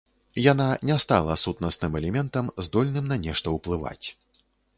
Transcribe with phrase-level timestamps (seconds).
[0.51, 4.07] Яна не стала сутнасным элементам, здольным на нешта ўплываць.